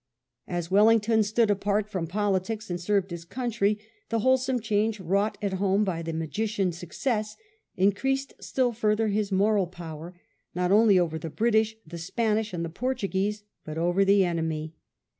As 0.47 0.71
Wellington 0.71 1.21
stood 1.21 1.51
apart 1.51 1.87
from 1.87 2.07
politics 2.07 2.71
and 2.71 2.81
served 2.81 3.11
his 3.11 3.23
country, 3.23 3.77
the 4.09 4.21
wholesome 4.21 4.59
change 4.59 4.99
wrought 4.99 5.37
at 5.43 5.53
home 5.61 5.83
by 5.83 6.01
the 6.01 6.11
magician 6.11 6.71
success, 6.71 7.37
increased 7.77 8.33
still 8.39 8.71
further 8.71 9.09
his 9.09 9.31
moral 9.31 9.67
power, 9.67 10.15
not 10.55 10.71
only 10.71 10.97
over 10.97 11.19
the 11.19 11.29
British, 11.29 11.75
the 11.85 11.99
Spaniards, 11.99 12.51
and 12.51 12.65
the 12.65 12.69
Portuguese, 12.69 13.43
but 13.63 13.77
over 13.77 14.03
the 14.03 14.25
enemy. 14.25 14.73